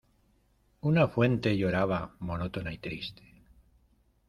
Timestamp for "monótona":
2.19-2.73